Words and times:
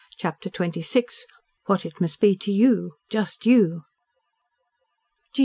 CHAPTER 0.17 0.49
XXVI 0.49 1.25
"WHAT 1.67 1.85
IT 1.85 2.01
MUST 2.01 2.19
BE 2.19 2.35
TO 2.35 2.51
YOU 2.51 2.93
JUST 3.11 3.45
YOU!" 3.45 3.83
G. 5.35 5.39